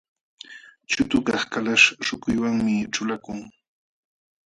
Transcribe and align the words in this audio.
Chutukaq 0.91 1.41
kalaśh 1.51 1.87
śhukuywanmi 2.05 2.75
ćhulakun. 2.93 3.39